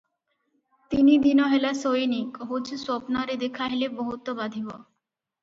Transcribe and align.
ତିନିଦିନ 0.93 1.49
ହେଲା 1.51 1.73
ଶୋଇନି 1.81 2.23
କହୁଛି 2.39 2.73
ସ୍ୱପ୍ନରେ 2.81 3.37
ଦେଖାହେଲେ 3.45 3.93
ବହୁତ 4.01 4.37
ବାଧିବ 4.43 4.81